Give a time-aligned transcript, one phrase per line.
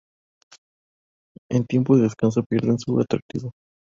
[1.51, 3.51] En tiempo de descanso pierden su atractivo.